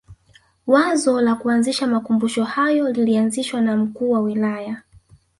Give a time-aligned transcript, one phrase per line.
[0.67, 4.81] Wazo la kuanzisha makumbusho hayo lilianzishwa na mkuu wa wilaya